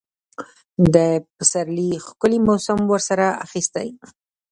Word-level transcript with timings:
د 0.93 0.95
پسرلي 1.37 1.89
ښکلي 2.05 2.39
موسم 2.47 2.79
ورسره 2.87 3.27
اخیستی. 3.45 3.87